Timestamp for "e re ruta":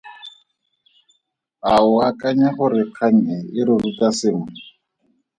3.59-4.07